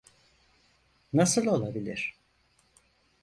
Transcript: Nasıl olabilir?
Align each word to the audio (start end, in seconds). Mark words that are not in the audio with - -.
Nasıl 1.13 1.47
olabilir? 1.47 2.15